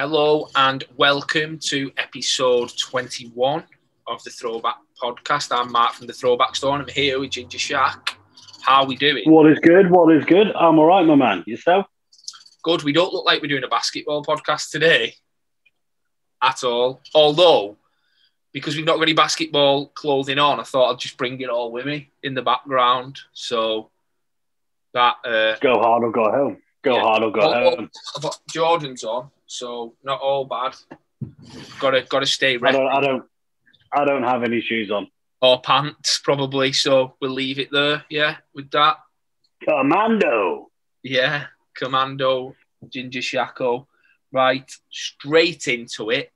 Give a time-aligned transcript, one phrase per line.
[0.00, 3.62] Hello and welcome to episode 21
[4.06, 5.54] of the Throwback Podcast.
[5.54, 8.14] I'm Mark from the Throwback Store and I'm here with Ginger Shark.
[8.62, 9.30] How are we doing?
[9.30, 9.90] What is good?
[9.90, 10.46] What is good?
[10.56, 11.44] I'm all right, my man.
[11.46, 11.84] Yourself?
[12.62, 12.82] Good.
[12.82, 15.16] We don't look like we're doing a basketball podcast today
[16.42, 17.02] at all.
[17.14, 17.76] Although,
[18.54, 21.72] because we've not got any basketball clothing on, I thought I'd just bring it all
[21.72, 23.20] with me in the background.
[23.34, 23.90] So
[24.94, 26.56] that uh, Go hard or go home.
[26.82, 27.02] Go Yeah.
[27.02, 27.90] hard or go Oh, home.
[28.16, 30.76] I've got Jordan's on, so not all bad.
[31.80, 32.78] Got to got to stay I ready.
[32.78, 32.88] don't.
[32.88, 33.24] I don't.
[33.92, 35.08] I don't have any shoes on.
[35.42, 36.72] Or pants probably.
[36.72, 38.04] So we'll leave it there.
[38.08, 38.98] Yeah, with that.
[39.68, 40.70] Commando.
[41.02, 42.54] Yeah, Commando,
[42.88, 43.86] Ginger Shacko.
[44.32, 46.30] Right, straight into it.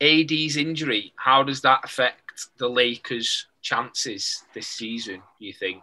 [0.00, 1.14] AD's injury.
[1.16, 5.22] How does that affect the Lakers' chances this season?
[5.38, 5.82] You think?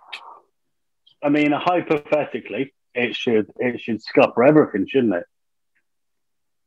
[1.23, 5.25] I mean, hypothetically, it should it should scupper everything, shouldn't it?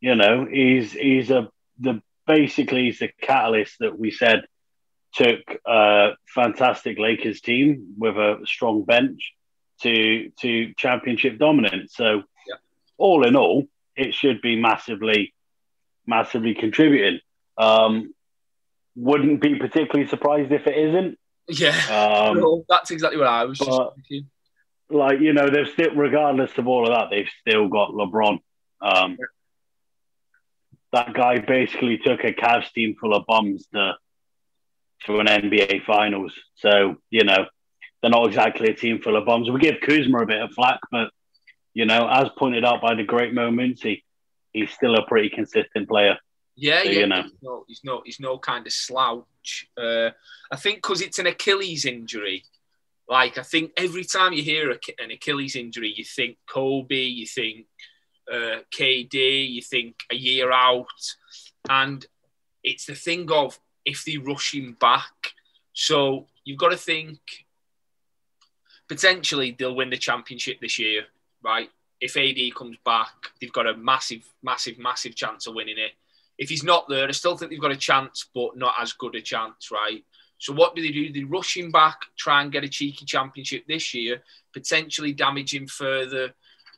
[0.05, 4.43] You know, he's he's a the basically he's the catalyst that we said
[5.15, 9.33] took a fantastic Lakers team with a strong bench
[9.83, 11.95] to to championship dominance.
[11.97, 12.57] So, Yeah.
[12.99, 15.33] all in all, it should be massively
[16.07, 17.21] massively contributing.
[17.57, 18.13] Um,
[18.97, 21.19] wouldn't be particularly surprised if it isn't.
[21.49, 21.75] Yeah,
[22.29, 24.29] Um, No, that's exactly what I was just but- thinking.
[24.91, 28.39] like you know they've still regardless of all of that they've still got lebron
[28.83, 29.17] um
[30.95, 33.95] that guy basically took a Cavs team full of bums to
[35.07, 37.45] to an nba finals so you know
[38.01, 40.81] they're not exactly a team full of bums we give kuzma a bit of flack
[40.91, 41.11] but
[41.75, 44.03] you know as pointed out by the great moments he
[44.53, 46.17] he's still a pretty consistent player
[46.57, 47.01] Yeah, So, yeah.
[47.01, 47.23] you know.
[47.23, 49.67] He's no, he's no, he's no kind of slouch.
[49.77, 50.11] Uh,
[50.55, 52.45] I think because it's an Achilles injury.
[53.09, 57.67] Like I think every time you hear an Achilles injury, you think Kobe, you think
[58.33, 60.87] uh, KD, you think a year out,
[61.69, 62.05] and
[62.63, 65.33] it's the thing of if they rush him back.
[65.73, 67.19] So you've got to think
[68.89, 71.05] potentially they'll win the championship this year,
[71.43, 71.71] right?
[72.01, 75.93] If AD comes back, they've got a massive, massive, massive chance of winning it
[76.39, 79.15] if he's not there, I still think they've got a chance, but not as good
[79.15, 80.05] a chance, right?
[80.39, 81.13] So what do they do?
[81.13, 85.67] They rush him back, try and get a cheeky championship this year, potentially damage him
[85.67, 86.35] further,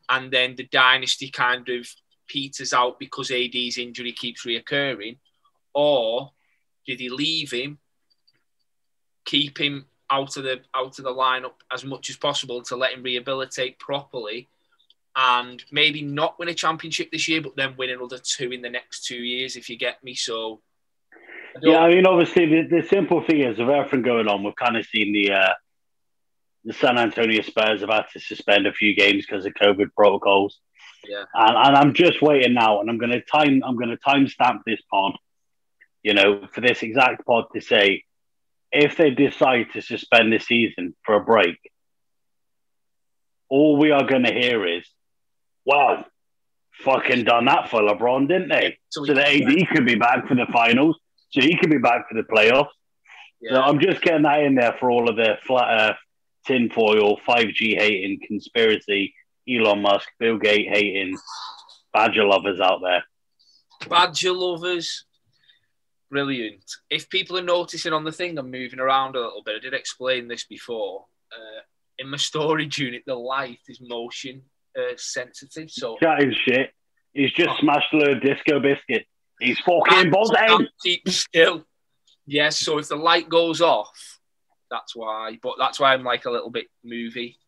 [0.08, 1.88] and then the dynasty kind of
[2.28, 5.18] peters out because AD's injury keeps reoccurring,
[5.74, 6.32] or
[6.86, 7.78] do they leave him,
[9.24, 12.92] keep him out of the out of the lineup as much as possible to let
[12.92, 14.48] him rehabilitate properly?
[15.16, 18.68] and maybe not win a championship this year, but then win another two in the
[18.68, 20.14] next two years, if you get me.
[20.14, 20.60] So,
[21.56, 24.54] I Yeah, I mean, obviously, the, the simple thing is, of everything going on, we've
[24.56, 25.52] kind of seen the uh,
[26.66, 30.58] the San Antonio Spurs have had to suspend a few games because of COVID protocols,
[31.08, 33.96] yeah, and, and I'm just waiting now, and I'm going to time I'm going to
[33.96, 35.12] timestamp this pod,
[36.02, 38.04] you know, for this exact pod to say
[38.72, 41.56] if they decide to suspend the season for a break,
[43.48, 44.84] all we are going to hear is,
[45.64, 46.04] "Wow,
[46.80, 50.34] fucking done that for LeBron, didn't they?" so, So the AD could be back for
[50.34, 50.98] the finals.
[51.30, 52.68] So he could be back for the playoffs.
[53.50, 55.96] So I'm just getting that in there for all of the flat earth,
[56.46, 59.14] tinfoil, 5G hating, conspiracy,
[59.48, 61.16] Elon Musk, Bill Gates hating,
[61.92, 63.04] badger lovers out there.
[63.88, 65.04] Badger lovers,
[66.10, 66.64] brilliant.
[66.90, 69.56] If people are noticing on the thing, I'm moving around a little bit.
[69.56, 71.04] I did explain this before.
[71.32, 71.60] Uh,
[71.98, 74.42] in my storage unit, the light is motion
[74.78, 76.70] uh, sensitive, so that is shit.
[77.14, 77.56] He's just Oh.
[77.60, 79.06] smashed a disco biscuit.
[79.40, 80.68] He's fucking buzzing.
[81.08, 81.64] Still.
[82.26, 84.15] Yes, so if the light goes off,
[84.70, 85.38] that's why.
[85.42, 87.38] But that's why I'm like a little bit movie.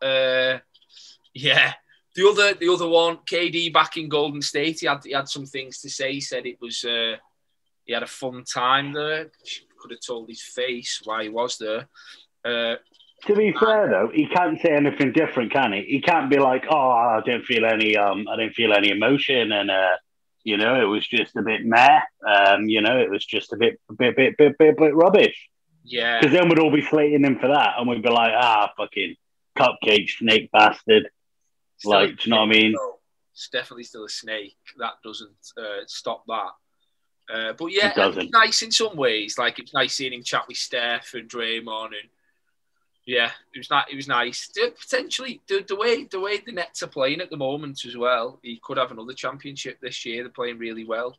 [0.00, 0.58] Uh,
[1.34, 1.74] yeah.
[2.14, 4.80] The other, the other one, KD back in Golden State.
[4.80, 6.12] He had, he had some things to say.
[6.12, 7.16] He said it was, uh,
[7.84, 9.30] he had a fun time there.
[9.78, 11.88] Could have told his face why he was there.
[12.44, 12.76] Uh,
[13.26, 15.82] To be fair though, he can't say anything different, can he?
[15.82, 19.52] He can't be like, "Oh, I don't feel any, um, I don't feel any emotion,"
[19.52, 19.96] and uh,
[20.44, 22.00] you know, it was just a bit meh.
[22.26, 25.48] Um, you know, it was just a bit, bit, bit, bit, bit, bit rubbish.
[25.84, 28.72] Yeah, Because then we'd all be slating him for that, and we'd be like, "Ah,
[28.76, 29.16] fucking
[29.56, 31.10] cupcake snake bastard."
[31.78, 32.72] Still Like, do you know what I mean?
[32.72, 32.98] though.
[33.32, 34.56] It's definitely still a snake.
[34.78, 36.50] That doesn't uh, stop that.
[37.32, 39.38] Uh, but yeah, It it's nice in some ways.
[39.38, 42.08] Like it's nice seeing him chat with Steph and Draymond, and
[43.06, 43.90] yeah, it was not.
[43.90, 44.50] It was nice.
[44.80, 48.38] Potentially, the, the way the way the Nets are playing at the moment as well,
[48.42, 50.22] he could have another championship this year.
[50.22, 51.16] They're playing really well.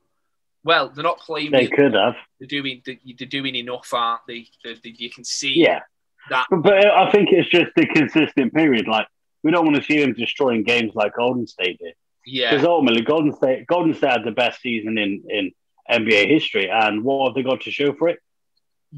[0.63, 1.51] Well, they're not playing.
[1.51, 2.81] They could have, They're doing.
[2.85, 4.47] They're doing enough, aren't they?
[4.63, 5.81] They- they- you can see yeah.
[6.29, 6.47] that.
[6.49, 8.87] But, but I think it's just the consistent period.
[8.87, 9.07] Like
[9.43, 11.95] we don't want to see them destroying games like Golden State did.
[12.25, 15.51] Yeah, Because ultimately, Golden State, Golden State had the best season in in
[15.91, 18.19] NBA history, and what have they got to show for it?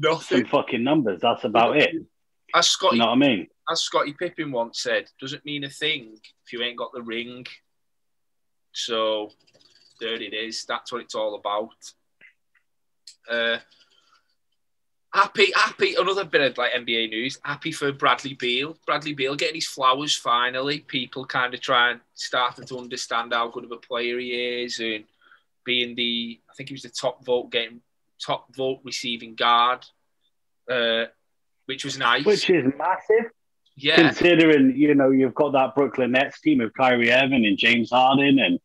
[0.00, 0.44] Some nothing.
[0.46, 1.20] fucking numbers.
[1.20, 1.90] That's about it.
[2.54, 3.48] As Scotty, You know what I mean?
[3.68, 7.44] as Scottie Pippen once said, doesn't mean a thing if you ain't got the ring.
[8.72, 9.32] So
[10.00, 10.64] there it is.
[10.64, 11.74] That's what it's all about.
[13.30, 13.58] Uh,
[15.12, 15.94] happy, happy.
[15.98, 17.38] Another bit of like NBA news.
[17.44, 18.76] Happy for Bradley Beal.
[18.86, 20.80] Bradley Beal getting his flowers finally.
[20.80, 25.04] People kind of trying starting to understand how good of a player he is and
[25.64, 26.40] being the.
[26.50, 27.80] I think he was the top vote getting
[28.24, 29.84] top vote receiving guard,
[30.70, 31.04] uh,
[31.66, 32.24] which was nice.
[32.24, 33.30] Which is massive,
[33.76, 37.90] yeah, considering you know you've got that Brooklyn Nets team of Kyrie Irving and James
[37.90, 38.58] Harden, and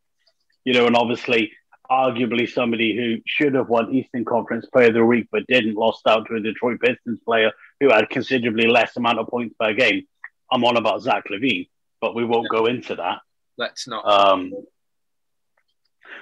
[0.66, 1.52] you know, and obviously,
[1.90, 6.08] arguably somebody who should have won Eastern Conference Player of the Week but didn't, lost
[6.08, 10.04] out to a Detroit Pistons player who had considerably less amount of points per game.
[10.52, 11.68] I'm on about Zach LaVine,
[12.00, 13.20] but we won't go into that.
[13.58, 14.06] let's not.
[14.06, 14.54] Um,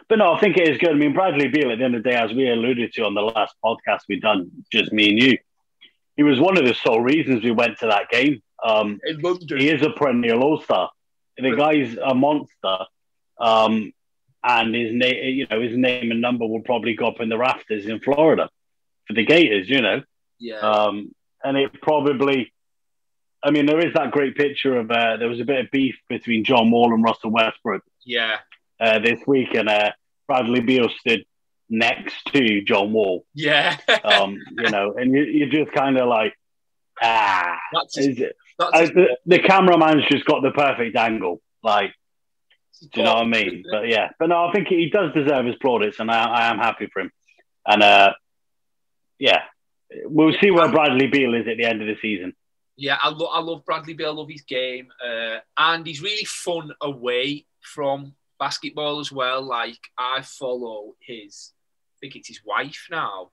[0.07, 0.91] but no, I think it is good.
[0.91, 3.13] I mean, Bradley Beal, at the end of the day, as we alluded to on
[3.13, 5.38] the last podcast we've done, just me and you,
[6.15, 8.41] he was one of the sole reasons we went to that game.
[8.63, 10.89] Um, he is a perennial All Star.
[11.38, 12.77] The guy's a monster,
[13.39, 13.94] um,
[14.44, 17.38] and his name, you know, his name and number will probably go up in the
[17.38, 18.50] rafters in Florida
[19.07, 19.69] for the Gators.
[19.69, 20.01] You know,
[20.39, 21.13] yeah, um,
[21.44, 22.53] and it probably,
[23.44, 25.95] I mean, there is that great picture of uh, there was a bit of beef
[26.07, 28.38] between John Wall and Russell Westbrook yeah,
[28.80, 29.91] uh, this week, and uh,
[30.27, 31.25] Bradley Beal stood
[31.69, 33.25] next to John Wall.
[33.33, 33.77] yeah.
[34.03, 36.33] Um, you know, and you, you're just kind of like,
[37.01, 38.36] ah, that's it?
[38.57, 41.41] that's his, the, the cameraman's just got the perfect angle.
[41.63, 41.94] Like,
[42.79, 43.65] do you know what I mean?
[43.69, 46.57] But yeah, but no, I think he does deserve his plaudits, and I, I am
[46.57, 47.11] happy for him.
[47.65, 48.13] And uh,
[49.19, 49.43] yeah,
[50.05, 52.33] we'll see where Bradley Beal is at the end of the season.
[52.77, 54.87] Yeah, I, lo- I love Bradley Beal, I love his game.
[55.05, 59.41] Uh, and he's really fun away from basketball as well.
[59.41, 61.51] Like, I follow his,
[61.93, 63.31] I think it's his wife now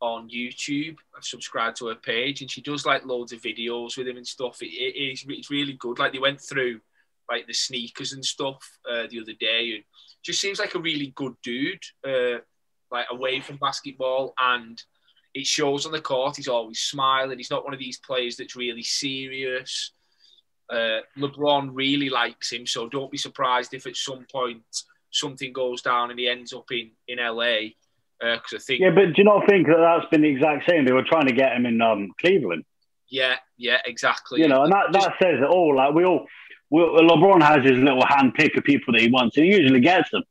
[0.00, 0.96] on YouTube.
[1.14, 4.26] I've subscribed to her page and she does like loads of videos with him and
[4.26, 4.62] stuff.
[4.62, 5.98] It, it is it's really good.
[5.98, 6.80] Like, they went through
[7.30, 9.84] like the sneakers and stuff uh, the other day and
[10.22, 12.38] just seems like a really good dude, uh,
[12.90, 14.82] like away from basketball and
[15.32, 16.36] it shows on the court.
[16.36, 17.38] He's always smiling.
[17.38, 19.92] He's not one of these players that's really serious.
[20.68, 24.62] Uh, LeBron really likes him, so don't be surprised if at some point
[25.10, 27.70] something goes down and he ends up in in LA.
[28.20, 30.84] Because I think, Yeah, but do you not think that that's been the exact same?
[30.84, 32.64] They were trying to get him in um, Cleveland,
[33.10, 34.40] yeah, yeah, exactly.
[34.40, 35.76] you know, and that, that says it all.
[35.76, 36.26] Like we all,
[36.72, 40.10] LeBron has his little hand pick of people that he wants, and he usually gets
[40.10, 40.22] them.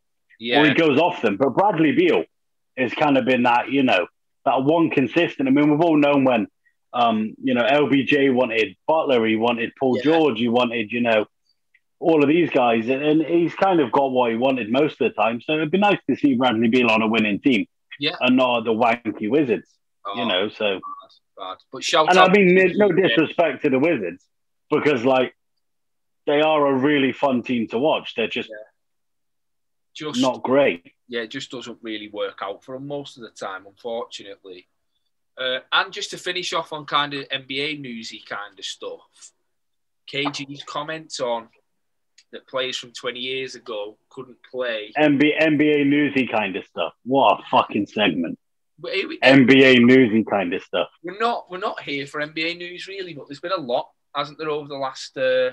[0.56, 1.36] or he goes off them.
[1.38, 2.24] But Bradley Beal
[2.78, 4.08] has kind of been that, you know,
[4.46, 5.50] that one consistent.
[5.50, 6.48] I mean, we've all known when,
[6.94, 10.04] um, you know, LBJ wanted Butler, he wanted Paul Yeah.
[10.04, 11.26] George, he wanted, you know,
[12.00, 15.10] all of these guys, and, and he's kind of got what he wanted most of
[15.10, 15.42] the time.
[15.42, 17.66] So it'd be nice to see Bradley Beal on a winning team,
[18.00, 18.16] Yeah.
[18.22, 19.70] and not the wanky Wizards,
[20.06, 20.48] Oh, you know.
[20.48, 20.80] So, bad,
[21.38, 21.58] bad.
[21.74, 24.24] But shout and I mean, no disrespect to the Wizards,
[24.72, 25.36] because like
[26.30, 28.14] they are a really fun team to watch.
[28.16, 28.50] They're just
[29.96, 30.94] just not great.
[31.08, 34.68] yeah, it just doesn't really work out for them most of the time, unfortunately.
[35.38, 39.32] Uh, and just to finish off on kind of NBA newsy kind of stuff,
[40.12, 41.48] KG's comments on
[42.32, 44.92] that players from 20 years ago couldn't play.
[44.98, 46.94] NBA, NBA newsy kind of stuff.
[47.04, 48.38] What a fucking segment.
[48.78, 50.90] But it- it- NBA newsy kind of stuff.
[51.04, 54.38] we're not we're not here for NBA news really, but there's been a lot, hasn't
[54.38, 55.52] there, over the last uh,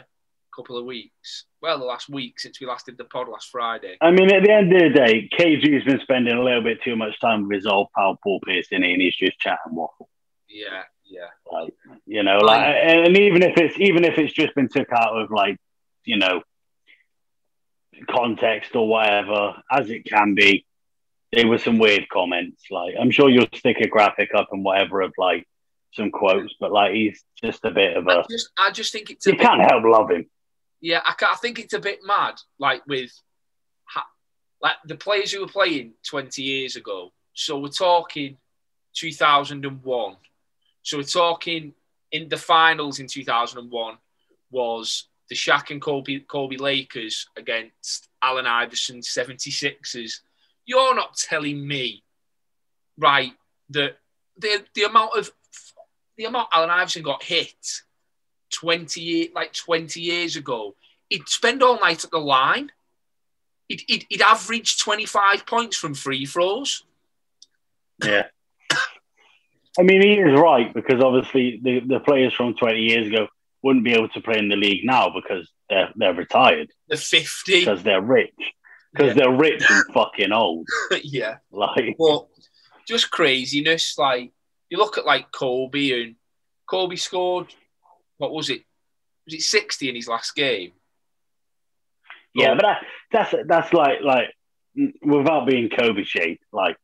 [0.56, 1.44] couple of weeks?
[1.62, 3.96] Well, the last week since we last did the pod last Friday.
[4.00, 6.96] I mean, at the end of the day, KG's been spending a little bit too
[6.96, 10.08] much time with his old pal Paul Pierce and he's just chatting waffle.
[10.48, 11.75] Yeah, yeah, Like,
[12.06, 15.30] you know, like, and even if it's even if it's just been took out of
[15.30, 15.56] like,
[16.04, 16.42] you know,
[18.10, 20.66] context or whatever, as it can be,
[21.32, 22.64] there were some weird comments.
[22.70, 25.46] Like, I'm sure you'll stick a graphic up and whatever of like
[25.94, 28.25] some quotes, but like, he's just a bit of I a.
[28.30, 30.26] just I just think it's a You bit, can't help love him.
[30.86, 31.00] Yeah.
[31.04, 33.10] I, I think it's a bit mad, like with
[34.62, 37.12] like the players who were playing 20 years ago.
[37.34, 38.38] So we're talking
[38.94, 40.16] 2001.
[40.82, 41.74] So we're talking
[42.12, 43.98] in the finals in 2001
[44.50, 50.20] was the Shaq and Kobe, Kobe Lakers against Allen Iverson 76ers.
[50.64, 52.04] You're not telling me,
[52.96, 53.32] right,
[53.70, 53.98] that
[54.38, 55.30] the, the amount of
[56.16, 57.82] the amount Allen Iverson got hit
[58.52, 60.74] 20 year, like 20 years ago,
[61.08, 62.70] he'd spend all night at the line.
[63.68, 66.84] He'd, he'd, he'd average 25 points from free throws.
[68.04, 68.24] Yeah.
[69.78, 73.26] I mean, he is right because obviously the, the players from 20 years ago
[73.62, 77.58] wouldn't be able to play in the league now because they're they're retired The fifty.
[77.60, 78.32] because they're rich
[78.92, 79.14] because Yeah.
[79.24, 80.66] they're rich and fucking old.
[81.02, 81.38] yeah.
[81.50, 82.26] Like But
[82.86, 83.98] just craziness.
[83.98, 84.30] Like
[84.70, 86.14] you look at like Kobe and
[86.70, 87.52] Kobe scored.
[88.18, 88.62] What was it?
[89.26, 90.73] Was it sixty in his last game?
[92.35, 92.82] yeah, but that,
[93.12, 94.26] that's that's like like
[95.02, 96.76] without being Kobe shade, like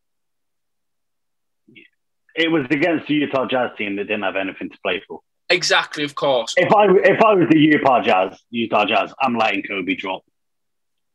[2.35, 5.21] it was against the Utah Jazz team that didn't have anything to play for.
[5.51, 6.05] Exactly.
[6.05, 6.55] Of course.
[6.57, 10.23] If I if I was the Utah Jazz, Utah Jazz, I'm letting Kobe drop.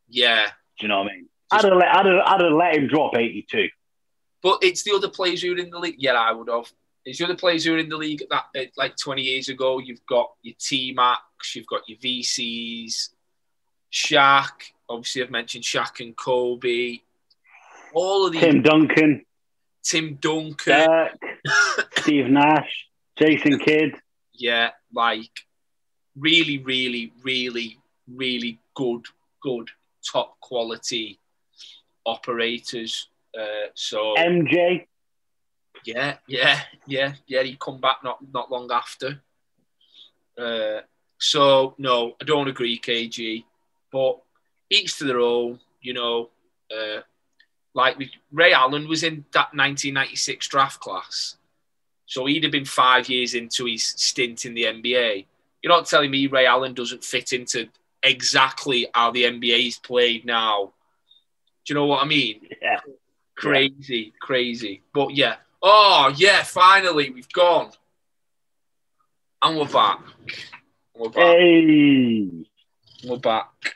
[0.08, 0.48] Yeah.
[0.80, 1.30] Do you know what I mean?
[1.50, 3.70] I'd have let, I'd have, I'd have let him drop 82.
[4.44, 5.96] But it's the other players who are in the league.
[5.98, 6.72] Yeah, I would have.
[7.08, 9.80] It's the other players who are in the league at that like 20 years ago.
[9.80, 13.12] You've got your T Max, you've got your VCs,
[13.94, 14.52] Shaq.
[14.90, 17.00] Obviously, I've mentioned Shaq and Kobe.
[17.94, 18.42] All of these.
[18.42, 19.26] Tim Duncan,
[19.84, 20.86] Tim Duncan.
[20.86, 21.18] Dirk,
[22.00, 23.96] Steve Nash, Jason Kidd.
[24.34, 25.32] yeah, like
[26.18, 27.78] really, really, really,
[28.14, 29.06] really good,
[29.42, 29.70] good,
[30.12, 31.22] top quality
[32.06, 33.08] operators.
[33.34, 34.88] Uh, so MJ.
[35.86, 37.44] Yeah, yeah, yeah, yeah.
[37.44, 39.22] He come back not not long after.
[40.38, 40.82] Uh,
[41.18, 43.44] so no, I don't agree, KG.
[43.92, 44.20] But
[44.70, 45.60] each to their own.
[45.82, 46.30] You know,
[46.72, 47.02] uh,
[47.74, 51.38] like we, Ray Allen was in that 1996 draft class,
[52.06, 55.26] so he'd have been five years into his stint in the NBA.
[55.62, 57.70] You're not telling me Ray Allen doesn't fit into
[58.04, 60.74] exactly how the NBA is played now.
[61.66, 62.48] Do you know what I mean?
[62.62, 62.80] Yeah.
[63.36, 64.82] Crazy, crazy.
[64.94, 65.36] But yeah.
[65.62, 67.72] Oh yeah, finally we've gone.
[69.42, 70.00] And we're back.
[70.96, 71.24] We're back.
[71.24, 72.30] Hey.
[73.06, 73.76] We're back.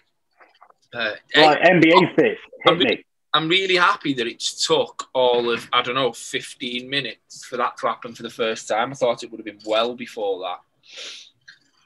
[0.93, 2.41] Uh, hey, NBA fits.
[2.67, 3.05] I'm Hit me.
[3.33, 7.77] I'm really happy that it took all of, I don't know, 15 minutes for that
[7.77, 8.91] to happen for the first time.
[8.91, 10.57] I thought it would have been well before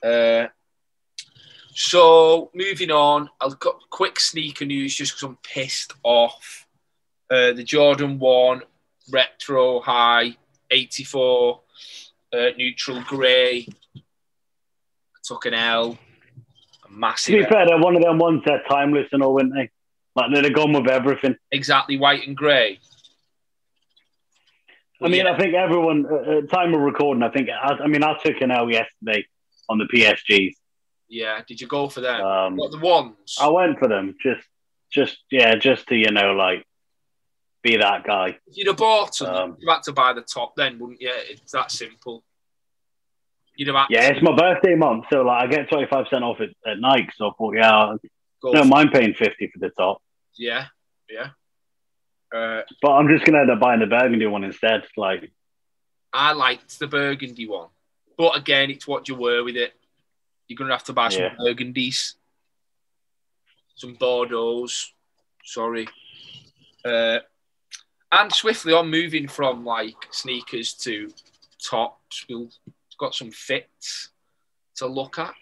[0.02, 0.08] that.
[0.08, 0.48] Uh,
[1.74, 6.66] so, moving on, I've got quick sneaker news just because I'm pissed off.
[7.30, 8.62] Uh, the Jordan 1
[9.12, 10.36] Retro High
[10.72, 11.62] 84
[12.34, 13.68] uh, neutral grey.
[15.24, 15.98] Took an L.
[16.84, 17.50] A To massive be L.
[17.50, 19.70] fair, they're one of them ones that timeless and all, weren't they?
[20.16, 21.36] Like they'd have gone with everything.
[21.52, 22.80] Exactly white and grey.
[25.02, 25.34] I mean, Yeah.
[25.34, 28.40] I think everyone, uh, at time of recording, I think, I, I mean, I took
[28.42, 29.26] an L yesterday
[29.68, 30.54] on the PSGs.
[31.10, 32.22] Yeah, did you go for them?
[32.22, 33.36] Um, what the ones?
[33.40, 34.42] I went for them, just,
[34.92, 36.66] just, yeah, just to, you know, like,
[37.66, 38.38] be that guy.
[38.48, 41.02] If you'd have bought them, Um, you'd have had to buy the top then, wouldn't
[41.02, 41.12] you?
[41.12, 42.24] It's that simple.
[43.56, 46.40] You'd have Yeah, it's my birthday month, so like I get twenty five percent off
[46.42, 47.10] at, at Nike.
[47.16, 47.96] So I thought, yeah,
[48.42, 50.02] go don't mind paying fifty for the top,
[50.38, 50.66] Yeah,
[51.10, 51.30] yeah.
[52.34, 54.84] Uh, but I'm just gonna end up buying the burgundy one instead.
[54.98, 55.32] Like,
[56.14, 57.70] I liked the burgundy one,
[58.18, 59.74] but again, it's what you were with it.
[60.48, 61.36] You're gonna have to buy some Yeah.
[61.40, 62.16] burgundies,
[63.76, 64.92] some Bordeaux's.
[65.46, 65.88] Sorry.
[66.84, 67.20] Uh,
[68.20, 71.12] and swiftly on moving from like sneakers to
[71.64, 72.50] tops, we've
[72.98, 74.10] got some fits
[74.76, 75.34] to look at.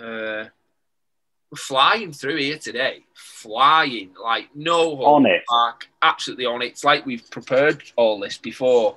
[0.00, 0.44] Uh,
[1.50, 5.42] we're flying through here today, flying like no On it.
[5.50, 6.66] back, absolutely on it.
[6.66, 8.96] It's like we've prepared all this before.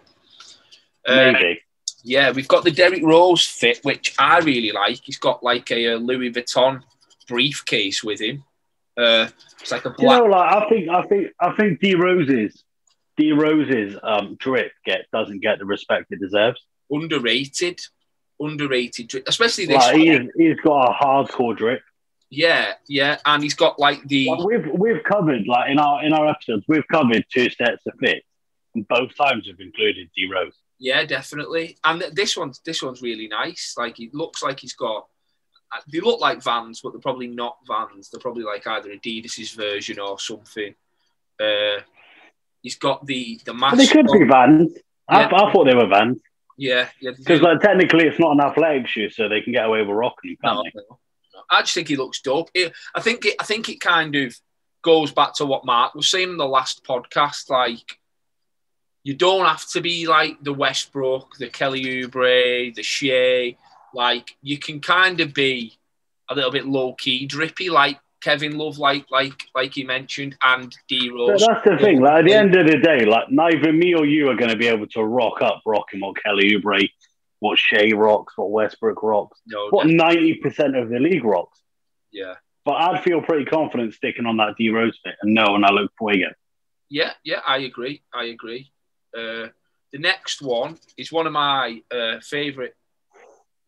[1.07, 1.61] Uh, maybe.
[2.03, 4.99] yeah, we've got the Derrick Rose fit, which I really like.
[5.03, 6.83] He's got like a, uh Louis Vuitton
[7.27, 8.43] briefcase with him.
[8.95, 9.27] Uh,
[9.59, 10.19] it's like a You black.
[10.19, 12.63] know, like I think, I think, I think D Rose's,
[13.17, 16.59] D Rose's um, drip get doesn't get the respect it deserves.
[16.89, 17.79] underrated,
[18.39, 19.77] underrated, dri- especially this.
[19.77, 20.01] Like one.
[20.01, 21.81] he's, he's got a hardcore drip.
[22.29, 26.13] Yeah, yeah, and he's got like the Like, we've we've covered like in our in
[26.13, 28.25] our episodes, we've covered two sets of fits,
[28.73, 30.53] and both times we've included D Rose.
[30.79, 31.77] yeah, definitely.
[31.83, 33.75] And th- this one's this one's really nice.
[33.77, 35.05] Like he looks like he's got.
[35.75, 38.09] uh, They look like Vans, but they're probably not Vans.
[38.09, 40.73] They're probably like either Adidas's version or something.
[41.39, 41.81] Uh,
[42.63, 43.77] he's got the the mask.
[43.77, 44.73] They could be Vans.
[45.07, 45.27] I, Yeah.
[45.27, 46.19] I thought they were Vans
[46.57, 47.11] Yeah, yeah.
[47.17, 50.35] because like technically it's not an athletic shoe, so they can get away with rocking
[50.43, 50.71] can't they?
[50.79, 50.99] no, no.
[51.51, 52.49] I just think he looks dope.
[52.55, 53.35] It- I think it.
[53.39, 54.35] I think it kind of
[54.81, 57.49] goes back to what Mark was saying in the last podcast.
[57.49, 57.99] Like,
[59.03, 63.57] you don't have to be like the Westbrook, the Kelly Oubre, the Shai.
[63.93, 65.77] Like, you can kind of be
[66.29, 70.73] a little bit low key, drippy, like Kevin Love, like like like he mentioned, and
[70.87, 71.45] D Rose.
[71.45, 72.01] that's the thing.
[72.01, 74.57] Like at the end of the day, like neither me or you are going to
[74.57, 76.89] be able to rock up rocking what Kelly Oubre,
[77.39, 81.59] what Shai rocks, what Westbrook rocks, No, what ninety percent of the league rocks.
[82.11, 85.65] yeah, But I'd feel pretty confident sticking on that D Rose fit and know when
[85.65, 86.29] I look for you.
[86.89, 88.03] Yeah, yeah, I agree.
[88.13, 88.71] I agree.
[89.17, 89.47] Uh,
[89.91, 92.75] the next one is one of my uh, favorite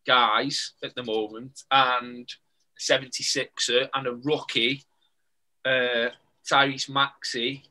[0.06, 2.28] guys at the moment, and
[2.78, 4.82] 76er and a rookie,
[5.64, 6.10] uh,
[6.50, 7.64] Tyrese Maxey,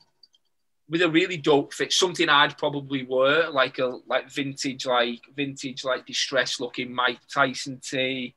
[0.89, 1.91] with a really dope fit.
[1.91, 7.79] Something I'd probably wear, like a like vintage, like vintage, like distressed looking Mike Tyson
[7.79, 8.35] tee,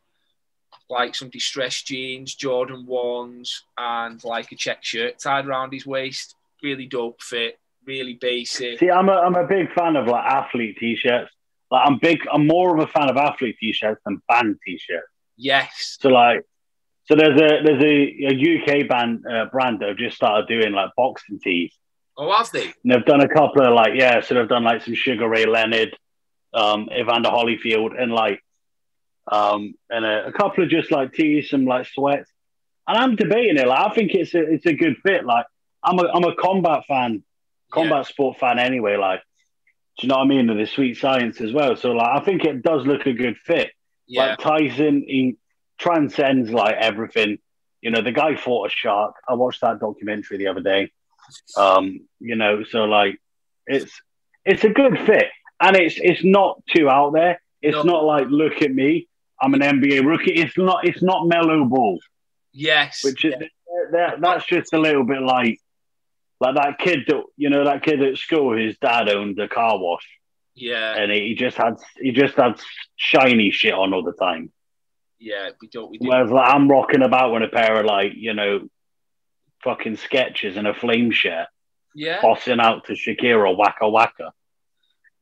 [0.88, 6.34] like some distressed jeans, Jordan ones, and like a check shirt tied around his waist.
[6.62, 8.78] Really dope fit, really basic.
[8.78, 11.30] See, I'm a I'm a big fan of like athlete t-shirts.
[11.70, 12.20] Like I'm big.
[12.32, 15.06] I'm more of a fan of athlete t-shirts than band t-shirts.
[15.37, 15.98] Yes.
[16.00, 16.44] So like,
[17.09, 20.73] so there's a there's a, a UK band uh, brand that have just started doing
[20.73, 21.73] like boxing tees.
[22.19, 22.65] Oh, have they?
[22.65, 25.47] And they've done a couple of like yeah, so they've done like some Sugar Ray
[25.47, 25.97] Leonard,
[26.53, 28.45] um, Evander Holyfield, and like
[29.31, 32.31] um, and a, a couple of just like tees, some like sweats.
[32.87, 33.67] And I'm debating it.
[33.67, 35.25] Like I think it's a it's a good fit.
[35.25, 35.47] Like
[35.83, 37.25] I'm a I'm a combat fan,
[37.73, 38.03] combat yeah.
[38.03, 38.97] sport fan anyway.
[38.97, 39.23] Like
[39.99, 40.50] do you know what I mean?
[40.50, 41.75] And the sweet science as well.
[41.75, 43.71] So like I think it does look a good fit.
[44.07, 44.27] Yeah.
[44.27, 45.37] Like Tyson, he
[45.78, 47.38] transcends like everything.
[47.80, 49.14] You know, the guy fought a shark.
[49.28, 50.90] I watched that documentary the other day.
[51.56, 53.20] Um, you know, so like
[53.66, 53.92] it's
[54.44, 55.26] it's a good fit.
[55.61, 57.40] And it's it's not too out there.
[57.62, 57.82] It's no.
[57.82, 59.08] not like look at me,
[59.40, 60.32] I'm an NBA rookie.
[60.32, 61.99] It's not it's not Melo Ball.
[62.52, 63.04] Yes.
[63.04, 63.35] Which is
[63.92, 65.61] that, that's just a little bit like
[66.40, 69.78] like that kid that you know that kid at school his dad owned a car
[69.78, 70.06] wash.
[70.54, 70.94] Yeah.
[70.97, 72.61] And he just had he just had
[72.97, 74.52] shiny shit on all the time.
[75.18, 75.90] Yeah, we don't.
[75.90, 76.08] We do.
[76.08, 78.68] Whereas like, I'm rocking about with a pair of like you know,
[79.62, 81.48] fucking Skechers and a flame shirt.
[81.94, 82.20] Yeah.
[82.20, 84.32] Tossing out to Shakira Waka Waka.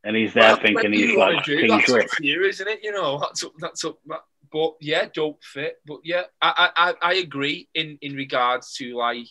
[0.04, 2.80] And he's there well, thinking he's like King That's up you, isn't it?
[2.82, 3.98] You know, that's up, that's up.
[4.52, 5.78] But yeah, dope fit.
[5.86, 9.26] But yeah, I, I I agree in in regards to like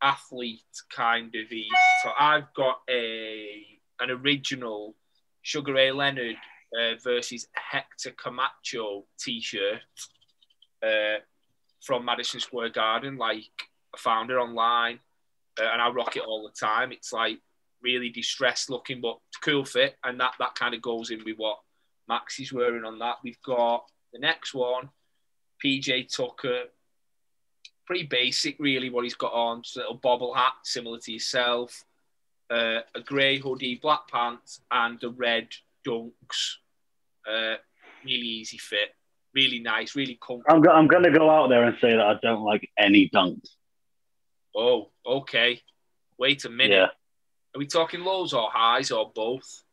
[0.00, 0.62] athlete
[0.94, 1.66] kind of eat.
[2.02, 3.66] So I've got a
[4.00, 4.94] an original
[5.42, 6.36] Sugar Ray Leonard
[6.78, 9.80] uh, versus Hector Camacho T-shirt
[10.82, 11.18] uh,
[11.82, 13.16] from Madison Square Garden.
[13.16, 13.44] Like
[13.94, 14.98] I found it online,
[15.60, 16.92] uh, and I rock it all the time.
[16.92, 17.38] It's like
[17.82, 21.58] really distressed looking, but cool fit, and that that kind of goes in with what
[22.08, 23.16] Max is wearing on that.
[23.22, 24.90] We've got the next one,
[25.64, 26.64] PJ Tucker
[27.86, 29.62] pretty basic, really, what he's got on.
[29.62, 31.84] Just a little bobble hat, similar to yourself.
[32.50, 35.48] Uh, a grey hoodie, black pants, and the red
[35.86, 36.56] dunks.
[37.28, 37.56] Uh,
[38.04, 38.90] really easy fit,
[39.34, 40.54] really nice, really comfortable.
[40.56, 43.10] I'm, go- I'm going to go out there and say that I don't like any
[43.14, 43.48] dunks.
[44.54, 45.60] Oh, okay.
[46.18, 46.74] Wait a minute.
[46.74, 46.86] Yeah.
[47.54, 49.64] Are we talking lows or highs or both?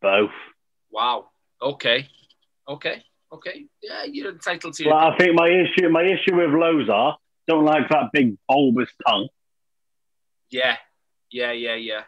[0.00, 0.30] Both.
[0.90, 1.30] Wow.
[1.60, 2.08] Okay.
[2.68, 4.86] Okay okay, yeah, you're entitled to.
[4.86, 7.16] Well, I think my issue, my issue with lows are
[7.46, 9.28] don't like that big bulbous tongue.
[10.50, 10.76] Yeah,
[11.30, 12.02] yeah, yeah, yeah.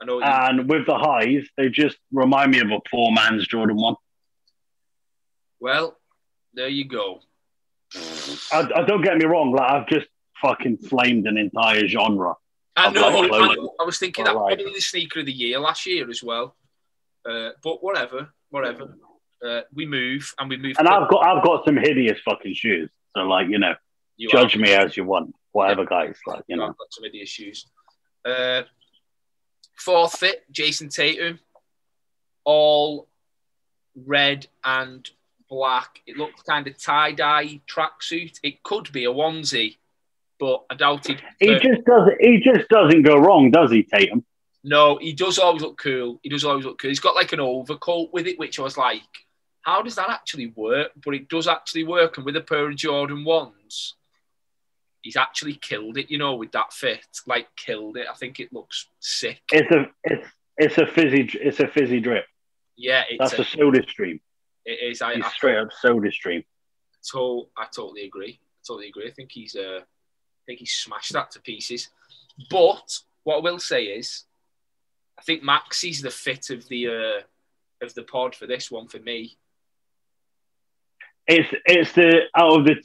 [0.00, 0.20] I know.
[0.22, 3.96] And with the highs, they just remind me of a poor man's Jordan one.
[5.60, 5.96] Well,
[6.54, 7.20] there you go.
[8.52, 9.52] I, I, don't get me wrong.
[9.52, 10.06] Like I've just
[10.42, 12.34] fucking flamed an entire genre.
[12.76, 13.08] I know.
[13.08, 14.58] Like I, know I, was thinking that right.
[14.58, 16.56] probably the sneaker of the year last year as well.
[17.24, 18.96] Uh, but whatever, whatever
[19.44, 20.76] uh, we move and we move.
[20.78, 22.90] And I've got I've got some hideous fucking shoes.
[23.16, 23.74] So like you know,
[24.16, 24.60] you judge are.
[24.60, 26.06] me as you want, whatever, yeah.
[26.06, 26.18] guys.
[26.26, 27.66] Like you know, I've got some hideous shoes.
[28.24, 28.62] Uh,
[29.76, 31.38] fourth fit, Jayson Tatum,
[32.44, 33.08] all
[33.94, 35.08] red and
[35.48, 36.00] black.
[36.06, 38.38] It looks kind of tie dye tracksuit.
[38.42, 39.76] It could be a onesie,
[40.38, 41.20] but I doubt it.
[41.38, 42.16] He just doesn't.
[42.20, 44.24] He just doesn't go wrong, does he, Tatum?
[44.64, 46.18] No, he does always look cool.
[46.22, 46.90] He does always look cool.
[46.90, 49.02] He's got like an overcoat with it, which I was like,
[49.62, 50.92] how does that actually work?
[51.04, 52.16] But it does actually work.
[52.16, 53.95] And with a pair of Jordan ones,
[55.06, 57.06] he's actually killed it, you know, with that fit.
[57.26, 58.06] Like killed it.
[58.10, 59.40] I think it looks sick.
[59.52, 62.24] It's a it's it's a fizzy it's a fizzy drip.
[62.76, 64.20] Yeah, that's a, a, soda stream.
[64.64, 65.00] It is.
[65.00, 66.42] I, I, straight up soda stream.
[67.02, 68.40] So I totally agree.
[68.42, 69.06] I totally agree.
[69.06, 71.88] I think he's uh, I think he's smashed that to pieces.
[72.50, 74.24] But what I will say is,
[75.16, 78.98] I think Maxey's the fit of the uh, of the pod for this one for
[78.98, 79.38] me
[81.26, 82.76] it's it's the out of the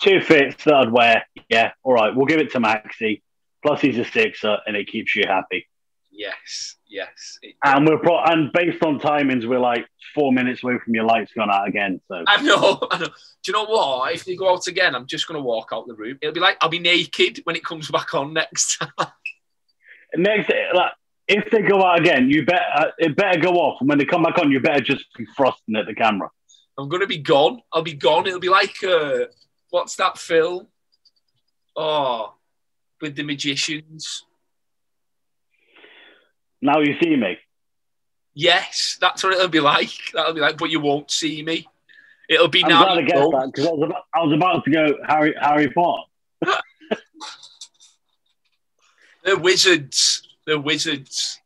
[0.00, 1.26] two fits that I'd wear.
[1.48, 3.22] Yeah, all right, we'll give it to Maxey.
[3.64, 5.66] Plus, he's a sixer, and it keeps you happy.
[6.10, 7.38] Yes, yes.
[7.62, 11.32] And we're pro- and based on timings, we're like four minutes away from your lights
[11.32, 12.00] going out again.
[12.08, 13.06] So I know, I know.
[13.06, 13.12] Do
[13.46, 14.14] you know what?
[14.14, 16.18] If they go out again, I'm just going to walk out the room.
[16.22, 18.90] It'll be like I'll be naked when it comes back on next time.
[20.16, 20.92] next, like
[21.28, 24.06] if they go out again, you better uh, it better go off, and when they
[24.06, 26.30] come back on, you better just be frosting at the camera.
[26.78, 27.60] I'm gonna be gone.
[27.72, 28.26] I'll be gone.
[28.26, 29.26] It'll be like uh,
[29.76, 30.66] what's that film?
[31.76, 32.32] Oh,
[33.02, 34.24] with the magicians.
[36.62, 37.36] Now you see me.
[38.32, 39.90] Yes, that's what it'll be like.
[40.14, 41.68] That'll be like, but you won't see me.
[42.26, 42.84] It'll be I'm now.
[42.84, 45.70] glad I guessed that because I was about, I was about to go Harry Harry
[45.70, 46.02] Potter.
[49.24, 50.22] The wizards.
[50.46, 51.40] The wizards.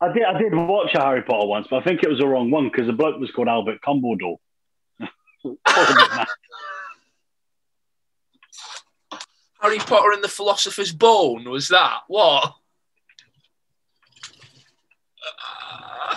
[0.00, 2.26] I did I did watch a Harry Potter once, but I think it was the
[2.26, 4.36] wrong one because the bloke was called Albert Dumbledore.
[9.60, 12.00] Harry Potter and the Philosopher's Bone was that?
[12.08, 12.54] What?
[15.22, 16.16] Uh,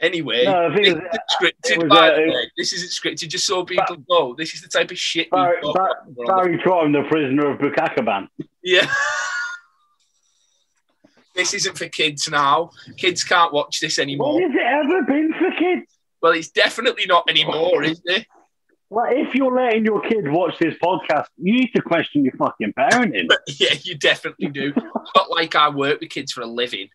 [0.00, 1.02] anyway, No, this isn't
[1.40, 1.88] scripted.
[1.88, 3.28] was, uh, it- This isn't scripted.
[3.28, 5.30] Just so people know, this is the type of shit.
[5.30, 8.28] Barry, talk Bar- about when we're the- Barry the prisoner of Bukakaban.
[8.62, 8.92] Yeah.
[11.34, 12.70] this isn't for kids now.
[12.98, 14.34] Kids can't watch this anymore.
[14.34, 15.86] What has it ever been for kids?
[16.20, 18.26] Well, it's definitely not anymore, is it?
[18.92, 22.72] Like, if you're letting your kid watch this podcast, you need to question your fucking
[22.76, 23.28] parenting.
[23.58, 24.72] Yeah, you definitely do.
[25.14, 26.88] Not like I work with kids for a living.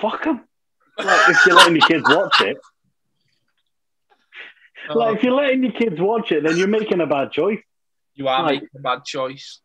[0.00, 0.42] Fuck them.
[0.98, 2.58] Like, if you're letting your kids watch it,
[4.94, 7.60] like, if you're letting your kids watch it, then you're making a bad choice.
[8.14, 8.54] You are Right.
[8.54, 9.60] making a bad choice.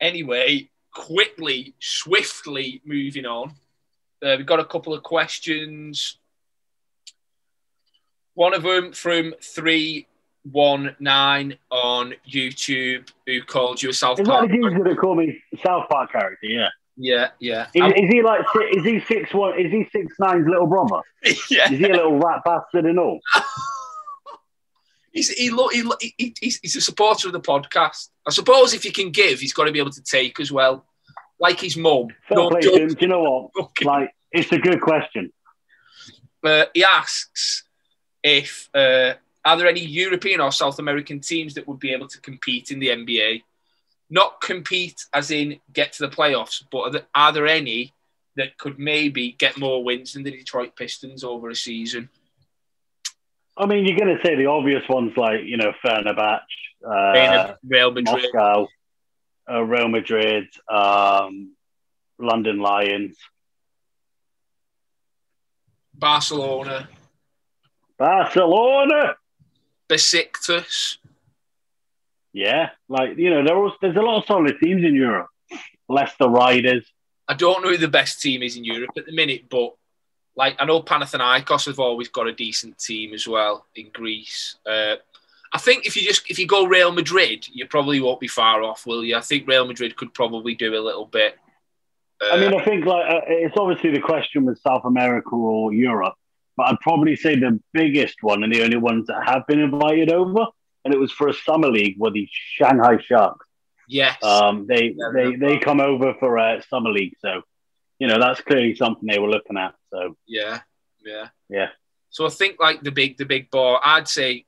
[0.00, 3.50] Anyway, quickly, swiftly moving on.
[4.22, 6.18] Uh, we've got a couple of questions.
[8.36, 14.48] One of them from 319 on YouTube who called you a South Is that Park.
[14.50, 16.46] the geezer that call me South Park character?
[16.46, 16.68] Yeah.
[16.98, 17.66] Yeah, yeah.
[17.74, 18.40] Is, is he like?
[18.72, 19.58] Is he six one?
[19.60, 21.02] Is he six nine's little brother?
[21.50, 21.70] yeah.
[21.70, 23.20] Is he a little rat bastard and all?
[25.12, 28.10] He's, he, lo- he, lo- he, he's, he's a supporter of the podcast.
[28.26, 30.84] I suppose if you can give, he's got to be able to take as well.
[31.40, 32.08] Like his mum.
[32.30, 32.88] No play to him.
[32.90, 32.98] joke.
[32.98, 33.50] Do you know what?
[33.66, 35.32] Fucking- Like, it's a good question.
[36.42, 37.64] But he asks
[38.26, 42.20] if uh, are there any European or South American teams that would be able to
[42.20, 43.44] compete in the NBA?
[44.10, 47.92] Not compete as in get to the playoffs, but are there, are there any
[48.34, 52.08] that could maybe get more wins than the Detroit Pistons over a season?
[53.56, 56.40] I mean, you're going to say the obvious ones like you know Fenerbahce,
[56.84, 58.66] uh, Real Madrid, Moscow,
[59.48, 61.54] uh, Real Madrid, um,
[62.18, 63.16] London Lions,
[65.94, 66.88] Barcelona,
[67.98, 69.16] Barcelona.
[69.88, 70.98] Besiktas.
[72.32, 75.28] Yeah, like you know, there there's a lot of solid teams in Europe.
[75.88, 76.84] Leicester Riders.
[77.28, 79.74] I don't know who the best team is in Europe at the minute, but
[80.36, 84.56] like I know Panathinaikos have always got a decent team as well in Greece.
[84.66, 84.96] Uh,
[85.52, 88.62] I think if you just if you go Real Madrid, you probably won't be far
[88.62, 89.16] off, will you?
[89.16, 91.36] I think Real Madrid could probably do a little bit.
[92.20, 95.72] Uh, I mean, I think like uh, it's obviously the question with South America or
[95.72, 96.14] Europe,
[96.56, 100.12] but I'd probably say the biggest one and the only ones that have been invited
[100.12, 100.46] over,
[100.84, 103.46] and it was for a summer league, were the Shanghai Sharks.
[103.88, 107.42] yes, Um, they Yeah, they they come over for a summer league, so
[107.98, 109.74] you know that's clearly something they were looking at.
[109.90, 110.60] So yeah,
[111.04, 111.68] yeah, Yeah.
[112.10, 114.46] So I think like the big the big ball, I'd say,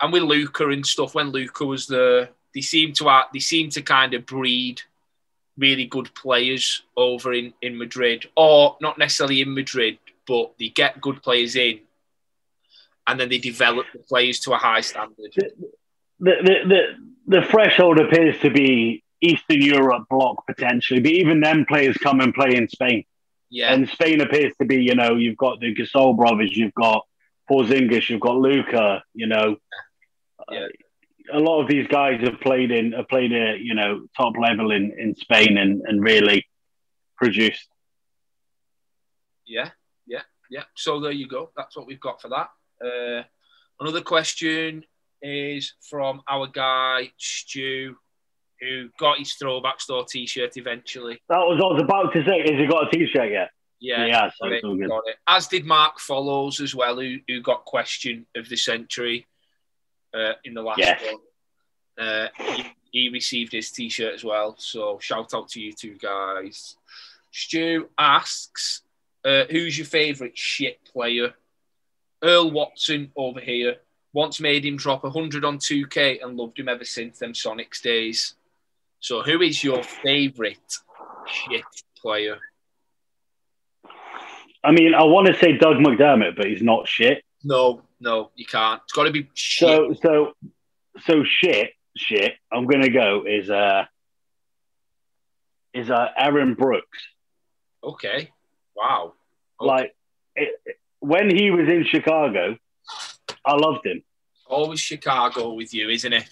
[0.00, 1.14] and with Luka and stuff.
[1.14, 4.82] When Luka was there, they seem to they seem to kind of breed
[5.56, 11.00] really good players over in in Madrid, or not necessarily in Madrid, but they get
[11.00, 11.80] good players in,
[13.06, 15.32] and then they develop the players to a high standard.
[15.34, 15.52] the
[16.18, 16.82] the the,
[17.26, 22.34] the threshold appears to be Eastern Europe block potentially, but even then, players come and
[22.34, 23.04] play in Spain.
[23.50, 27.04] Yeah, And Spain appears to be, you know, you've got the Gasol brothers, you've got
[27.50, 29.56] Porzingis, you've got Luka, you know.
[30.50, 30.68] Yeah.
[31.32, 34.70] a lot of these guys have played in have played at, you know, top level
[34.70, 36.46] in, in Spain and, and really
[37.16, 37.68] produced.
[39.46, 39.70] yeah,
[40.50, 40.64] yeah.
[40.74, 41.50] So there you go.
[41.56, 42.50] That's what we've got for that.
[42.84, 43.22] Uh,
[43.78, 44.84] another question
[45.22, 47.96] is from our guy Stu,
[48.60, 51.20] who got his throwback store T-shirt eventually.
[51.28, 52.40] That was what I was about to say.
[52.40, 53.50] Has he got a t shirt yet?
[53.80, 54.88] Yeah, Yeah, so got, it, it's good.
[54.88, 55.16] got it.
[55.26, 59.26] As did Mark Follows as well, who, who got question of the century
[60.14, 61.02] uh, in the last Yes.
[61.96, 62.06] one.
[62.06, 64.54] Uh, he, he received his T-shirt as well.
[64.58, 66.76] So shout out to you two guys.
[67.30, 68.82] Stu asks,
[69.24, 71.34] uh, "Who's your favourite shit player?"
[72.22, 73.76] Earl Watson over here
[74.12, 78.34] once made him drop 100 on 2K and loved him ever since them Sonics days.
[78.98, 80.78] So, who is your favourite
[81.26, 81.64] shit
[81.96, 82.38] player?
[84.62, 87.24] I mean, I want to say Doug McDermott, but he's not shit.
[87.42, 88.82] No, no, you can't.
[88.84, 89.68] It's got to be shit.
[89.68, 90.32] So so
[91.06, 92.34] so shit shit.
[92.52, 93.84] I'm gonna go is uh
[95.72, 96.98] is uh Aaron Brooks.
[97.82, 98.30] okay.
[98.80, 99.14] Wow.
[99.60, 99.68] Okay.
[99.68, 99.96] Like
[100.36, 100.54] it,
[101.00, 102.56] when he was in Chicago,
[103.44, 104.02] I loved him.
[104.46, 106.28] Always Chicago with you, isn't it?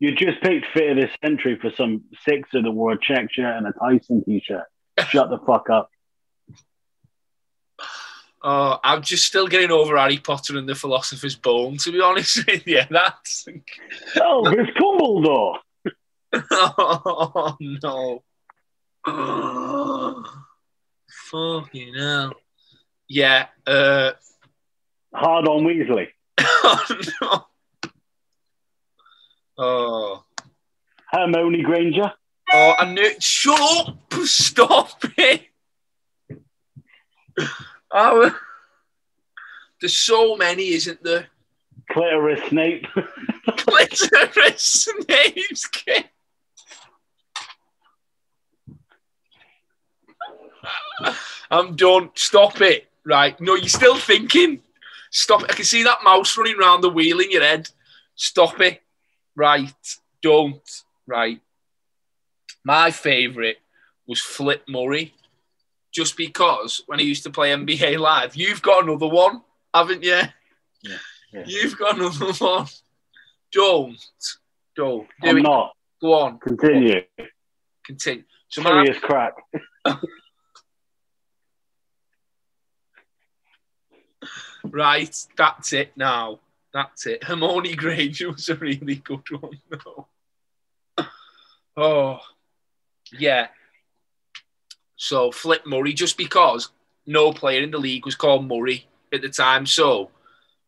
[0.00, 3.56] You just picked fit of the century for some sixer that wore a check shirt
[3.56, 4.64] and a Tyson t-shirt.
[5.08, 5.90] Shut the fuck up.
[8.42, 12.46] Oh, I'm just still getting over Harry Potter and the Philosopher's Bone, to be honest
[12.46, 12.82] with you.
[12.88, 13.46] That's.
[14.16, 15.58] Oh, it's Dumbledore.
[16.50, 18.22] oh, no.
[21.30, 22.32] Fucking hell.
[23.08, 23.46] Yeah.
[23.66, 24.12] Uh,
[25.14, 26.08] Hard on Weasley.
[26.38, 26.86] oh,
[27.22, 27.46] no.
[29.58, 30.24] Oh.
[31.10, 32.12] Hermione Granger.
[32.52, 33.10] Oh, I knew.
[33.20, 34.14] Shut up!
[34.24, 35.46] Stop it!
[37.90, 38.36] Oh,
[39.80, 41.28] there's so many, isn't there?
[41.90, 42.86] Clitoris Snape.
[43.56, 46.04] Clitoris Snape's kid.
[51.50, 52.10] Um, I'm done.
[52.14, 52.90] Stop it.
[53.04, 53.40] Right.
[53.40, 54.60] No, you're still thinking.
[55.10, 55.44] Stop.
[55.44, 57.70] I can see that mouse running around the wheel in your head.
[58.16, 58.82] Stop it.
[59.34, 59.72] Right.
[60.20, 60.82] Don't.
[61.06, 61.40] Right.
[62.64, 63.56] My favourite
[64.06, 65.14] was Flip Murray.
[65.90, 70.20] Just because when I used to play NBA Live, you've got another one, haven't you?
[70.82, 70.98] Yeah,
[71.32, 71.44] yeah.
[71.46, 72.66] You've got another one.
[73.50, 73.96] Don't.
[74.76, 75.08] Don't.
[75.22, 75.42] Do I'm it.
[75.42, 75.72] not.
[76.00, 76.38] Go on.
[76.38, 77.00] Continue.
[77.84, 78.24] Continue.
[78.48, 79.32] So my, Serious crack.
[84.70, 86.40] right, that's it now.
[86.72, 87.24] That's it.
[87.24, 90.06] Hermione Granger was a really good one, though.
[91.76, 92.18] Oh,
[93.12, 93.48] yeah.
[94.96, 96.70] So Flip Murray, just because
[97.06, 99.64] no player in the league was called Murray at the time.
[99.64, 100.10] So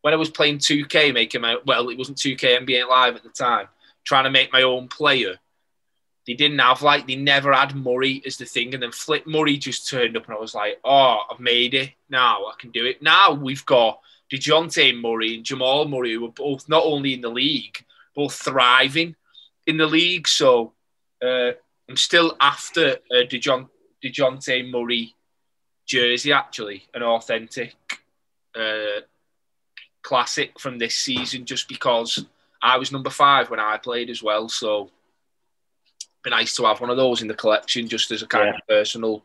[0.03, 3.29] when I was playing 2K, making my well, it wasn't 2K NBA Live at the
[3.29, 3.69] time,
[4.05, 5.37] trying to make my own player.
[6.27, 9.57] They didn't have like they never had Murray as the thing, and then Flip Murray
[9.57, 12.47] just turned up, and I was like, "Oh, I've made it now.
[12.47, 16.69] I can do it." Now we've got Dejounte Murray and Jamal Murray, who are both
[16.69, 19.17] not only in the league, both thriving
[19.67, 20.29] in the league.
[20.29, 20.73] So
[21.23, 21.53] uh,
[21.89, 23.69] I'm still after uh, Dejon-
[24.05, 25.15] Dejounte Murray
[25.87, 27.75] jersey, actually, an authentic
[28.55, 29.01] uh,
[30.03, 32.25] classic from this season, just because
[32.63, 34.49] I was number five when I played as well.
[34.49, 34.91] So
[36.23, 38.55] be nice to have one of those in the collection, just as a kind Yeah.
[38.57, 39.25] of personal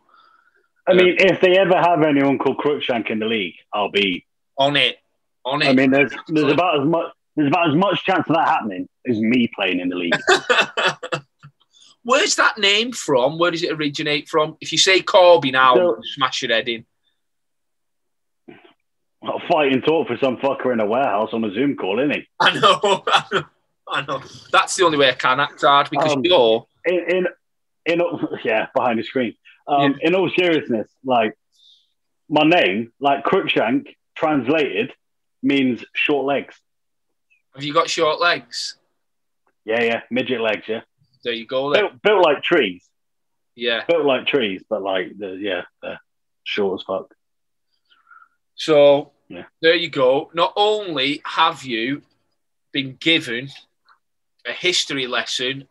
[0.87, 4.23] I mean, if they ever have anyone called Crookshank in the league, I'll be.
[4.57, 4.97] on it.
[5.43, 5.67] On it.
[5.69, 8.87] I mean, there's there's about as much there's about as much chance of that happening
[9.07, 10.13] as me playing in the league.
[12.03, 13.39] Where's that name from?
[13.39, 14.57] Where does it originate from?
[14.61, 16.85] If you say Corby now, So- smash your head in.
[19.23, 22.11] I'll fight and talk for some fucker in a warehouse on a Zoom call, isn't
[22.11, 22.27] he?
[22.39, 23.43] I know, I know,
[23.87, 24.21] I know.
[24.51, 27.27] That's the only way I can act hard because Um, you're In in,
[27.85, 28.01] in
[28.43, 29.35] yeah, behind the screen.
[29.67, 31.33] Um, In all seriousness, like
[32.29, 34.93] my name, like Crookshank, translated
[35.41, 36.55] means short legs.
[37.53, 38.77] have you got short legs?
[39.65, 40.63] Yeah, yeah, midget legs.
[40.67, 40.81] Yeah,
[41.23, 42.87] There you go built, built like trees,
[43.55, 43.83] Yeah.
[43.87, 45.99] built like trees, but like the yeah, they're
[46.43, 47.13] short as fuck.
[48.55, 49.45] So Yeah.
[49.61, 50.29] there you go.
[50.33, 52.03] Not only have you
[52.71, 53.49] been given
[54.45, 55.67] a history lesson,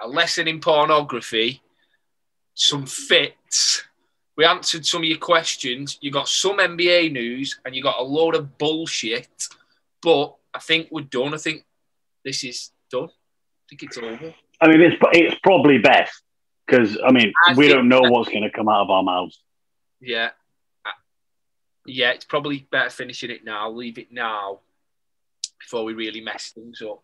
[0.00, 1.62] a lesson in pornography,
[2.54, 3.84] some fits.
[4.36, 5.98] We answered some of your questions.
[6.00, 9.48] You got some NBA news and you got a load of bullshit.
[10.02, 11.34] But I think we're done.
[11.34, 11.64] I think
[12.24, 13.08] this is done.
[13.08, 14.34] I think it's over.
[14.60, 16.22] I mean, it's it's probably best
[16.66, 19.40] because I mean I we don't know what's going to come out of our mouths.
[20.00, 20.30] Yeah.
[20.84, 20.90] Uh,
[21.86, 24.60] Yeah, it's probably better finishing it now, leave it now
[25.58, 27.02] before we really mess things up.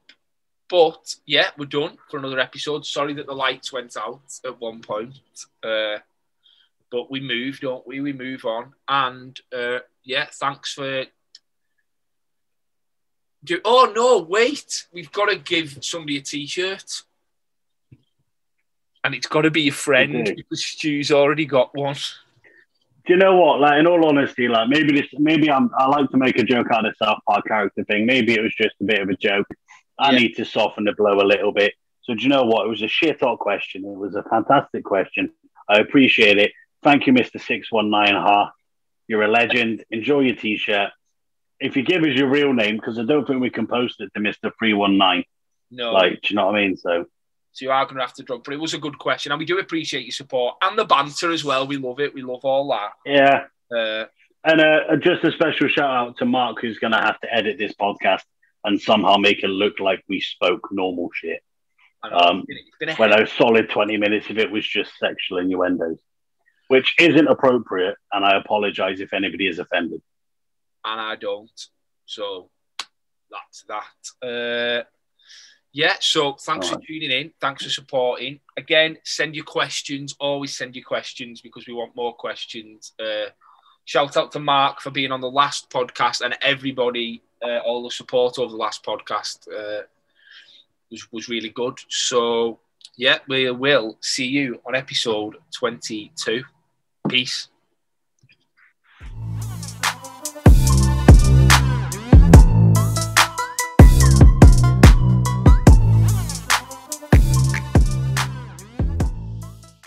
[0.73, 2.87] But yeah, we're done for another episode.
[2.87, 5.19] Sorry that the lights went out at one point.
[5.63, 5.99] Uh,
[6.91, 8.01] but we move, don't we?
[8.01, 8.73] We move on.
[8.89, 11.05] And uh, yeah, thanks for.
[13.45, 14.87] Do, oh no, wait.
[14.95, 17.03] We've got to give somebody a t shirt.
[19.05, 20.33] And it's got to be a friend Okay.
[20.33, 21.97] because Stu's already got one.
[23.05, 23.61] Do you know what?
[23.61, 26.69] Like, in all honesty, like maybe this, maybe I'm, I like to make a joke
[26.73, 28.07] out of the South Park character thing.
[28.07, 29.49] Maybe it was just a bit of a joke.
[29.99, 30.19] I Yeah.
[30.19, 31.75] need to soften the blow a little bit.
[32.03, 32.67] So, do you know what?
[32.67, 33.85] It was a shit hot question.
[33.85, 35.31] It was a fantastic question.
[35.69, 36.53] I appreciate it.
[36.83, 38.51] Thank you, Mister Six One Nine Ha.
[39.09, 39.85] You're a legend.
[39.91, 40.91] Enjoy your T-shirt.
[41.61, 44.11] If you give us your real name, because I don't think we can post it
[44.15, 45.25] to Mister Three One Nine.
[45.71, 45.93] No.
[45.93, 46.77] Like, do you know what I mean?
[46.77, 47.07] So,
[47.53, 49.39] So you are going to have to drop, but it was a good question, and
[49.39, 51.67] we do appreciate your support and the banter as well.
[51.67, 52.13] We love it.
[52.15, 52.93] We love all that.
[53.05, 53.45] yeah.
[53.75, 54.07] Uh,
[54.45, 57.59] And uh, just a special shout out to Mark, who's going to have to edit
[57.59, 58.23] this podcast
[58.65, 61.43] and somehow make it look like we spoke normal shit.
[62.05, 64.99] Um, it's been, it's been a When a solid 20 minutes of it was just
[64.99, 65.99] sexual innuendos,
[66.69, 67.97] which isn't appropriate.
[68.13, 70.03] And I apologize if anybody is offended.
[70.85, 71.69] and I don't.
[72.07, 72.51] So
[73.31, 74.27] that's that.
[74.27, 74.85] Uh,
[75.73, 77.33] yeah, so thanks for tuning in.
[77.41, 78.41] Thanks for supporting.
[78.57, 80.15] Again, send your questions.
[80.21, 82.93] Always send your questions because we want more questions.
[83.01, 83.31] Uh,
[83.87, 87.91] shout out to Mark for being on the last podcast and everybody, uh, all the
[87.91, 89.83] support over the last podcast uh,
[90.91, 91.79] was, was really good.
[91.89, 92.61] So,
[92.97, 96.43] yeah, we will see you on episode 22.
[97.09, 97.49] Peace.